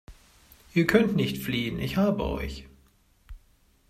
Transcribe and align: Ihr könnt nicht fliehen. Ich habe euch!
Ihr 0.73 0.87
könnt 0.87 1.15
nicht 1.15 1.37
fliehen. 1.37 1.77
Ich 1.77 1.95
habe 1.95 2.23
euch! 2.23 2.65